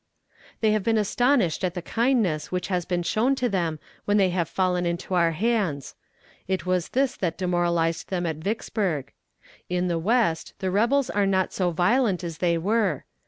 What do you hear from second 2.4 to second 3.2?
which has been